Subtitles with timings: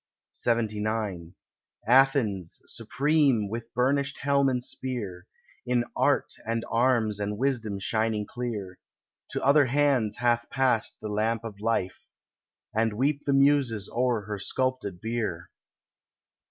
[0.33, 1.33] LXXIX
[1.87, 5.27] Athens, supreme, with burnished helm and spear,
[5.67, 8.79] In art and arms and wisdom shining clear,
[9.29, 12.01] To other hands hath passed the lamp of life,
[12.73, 15.51] And weep the muses o'er her sculptured bier.